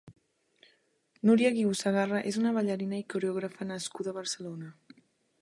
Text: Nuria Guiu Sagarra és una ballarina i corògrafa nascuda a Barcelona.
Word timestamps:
Nuria 1.29 1.51
Guiu 1.57 1.75
Sagarra 1.81 2.23
és 2.31 2.41
una 2.41 2.55
ballarina 2.57 2.99
i 3.03 3.07
corògrafa 3.15 3.69
nascuda 3.75 4.13
a 4.15 4.19
Barcelona. 4.19 4.75